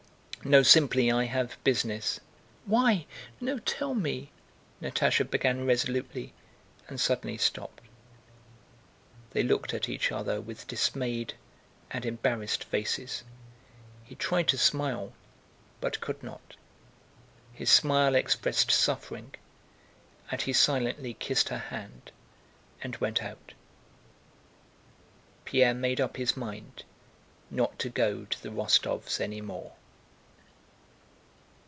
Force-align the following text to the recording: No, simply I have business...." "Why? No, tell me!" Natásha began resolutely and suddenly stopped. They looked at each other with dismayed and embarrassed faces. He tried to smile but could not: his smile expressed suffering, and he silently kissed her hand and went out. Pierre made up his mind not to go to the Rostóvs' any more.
No, 0.43 0.63
simply 0.63 1.11
I 1.11 1.25
have 1.25 1.63
business...." 1.63 2.19
"Why? 2.65 3.05
No, 3.39 3.59
tell 3.59 3.93
me!" 3.93 4.31
Natásha 4.81 5.29
began 5.29 5.67
resolutely 5.67 6.33
and 6.87 6.99
suddenly 6.99 7.37
stopped. 7.37 7.81
They 9.33 9.43
looked 9.43 9.71
at 9.71 9.87
each 9.87 10.11
other 10.11 10.41
with 10.41 10.65
dismayed 10.65 11.35
and 11.91 12.07
embarrassed 12.07 12.63
faces. 12.63 13.23
He 14.03 14.15
tried 14.15 14.47
to 14.47 14.57
smile 14.57 15.13
but 15.79 16.01
could 16.01 16.23
not: 16.23 16.55
his 17.53 17.69
smile 17.69 18.15
expressed 18.15 18.71
suffering, 18.71 19.35
and 20.31 20.41
he 20.41 20.53
silently 20.53 21.13
kissed 21.13 21.49
her 21.49 21.59
hand 21.69 22.11
and 22.81 22.95
went 22.97 23.21
out. 23.21 23.53
Pierre 25.45 25.75
made 25.75 26.01
up 26.01 26.17
his 26.17 26.35
mind 26.35 26.83
not 27.51 27.77
to 27.77 27.89
go 27.89 28.25
to 28.25 28.41
the 28.41 28.49
Rostóvs' 28.49 29.21
any 29.21 29.39
more. 29.41 29.73